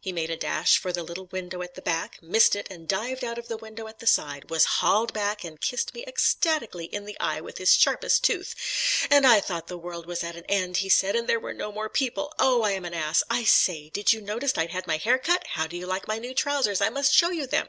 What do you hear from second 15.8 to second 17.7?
like my new trousers? I must show you them."